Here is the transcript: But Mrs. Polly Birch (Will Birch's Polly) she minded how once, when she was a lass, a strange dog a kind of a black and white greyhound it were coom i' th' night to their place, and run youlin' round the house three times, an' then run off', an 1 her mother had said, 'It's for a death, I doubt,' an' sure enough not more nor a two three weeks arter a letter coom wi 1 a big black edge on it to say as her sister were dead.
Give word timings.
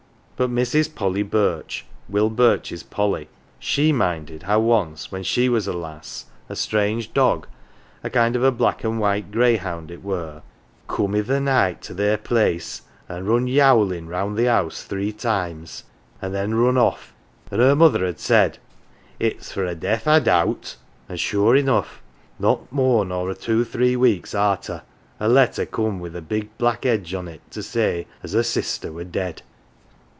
But 0.37 0.49
Mrs. 0.49 0.95
Polly 0.95 1.21
Birch 1.21 1.85
(Will 2.09 2.31
Birch's 2.31 2.81
Polly) 2.81 3.29
she 3.59 3.91
minded 3.91 4.41
how 4.41 4.59
once, 4.61 5.11
when 5.11 5.21
she 5.21 5.47
was 5.47 5.67
a 5.67 5.71
lass, 5.71 6.25
a 6.49 6.55
strange 6.55 7.13
dog 7.13 7.45
a 8.03 8.09
kind 8.09 8.35
of 8.35 8.41
a 8.43 8.49
black 8.51 8.83
and 8.83 8.99
white 8.99 9.29
greyhound 9.29 9.91
it 9.91 10.01
were 10.03 10.41
coom 10.87 11.13
i' 11.13 11.21
th' 11.21 11.29
night 11.39 11.83
to 11.83 11.93
their 11.93 12.17
place, 12.17 12.81
and 13.07 13.27
run 13.27 13.45
youlin' 13.45 14.07
round 14.07 14.35
the 14.35 14.45
house 14.45 14.81
three 14.81 15.11
times, 15.11 15.83
an' 16.23 16.31
then 16.31 16.55
run 16.55 16.75
off', 16.75 17.13
an 17.51 17.59
1 17.59 17.67
her 17.67 17.75
mother 17.75 18.03
had 18.03 18.19
said, 18.19 18.57
'It's 19.19 19.51
for 19.51 19.63
a 19.63 19.75
death, 19.75 20.07
I 20.07 20.17
doubt,' 20.17 20.75
an' 21.07 21.17
sure 21.17 21.55
enough 21.55 22.01
not 22.39 22.73
more 22.73 23.05
nor 23.05 23.29
a 23.29 23.35
two 23.35 23.63
three 23.63 23.95
weeks 23.95 24.33
arter 24.33 24.81
a 25.19 25.29
letter 25.29 25.67
coom 25.67 25.97
wi 25.99 26.09
1 26.13 26.15
a 26.17 26.21
big 26.23 26.57
black 26.57 26.83
edge 26.83 27.13
on 27.13 27.27
it 27.27 27.41
to 27.51 27.61
say 27.61 28.07
as 28.23 28.33
her 28.33 28.41
sister 28.41 28.91
were 28.91 29.03
dead. 29.03 29.43